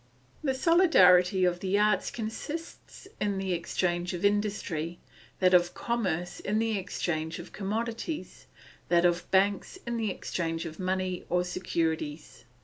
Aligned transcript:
The 0.43 0.55
solidarity 0.55 1.45
of 1.45 1.59
the 1.59 1.77
arts 1.77 2.09
consists 2.09 3.07
in 3.19 3.37
the 3.37 3.53
exchange 3.53 4.15
of 4.15 4.25
industry, 4.25 4.97
that 5.39 5.53
of 5.53 5.75
commerce 5.75 6.39
in 6.39 6.57
the 6.57 6.75
exchange 6.75 7.37
of 7.37 7.51
commodities, 7.53 8.47
that 8.89 9.05
of 9.05 9.29
banks 9.29 9.77
in 9.85 9.97
the 9.97 10.09
exchange 10.09 10.65
of 10.65 10.79
money 10.79 11.23
or 11.29 11.43
securities. 11.43 12.45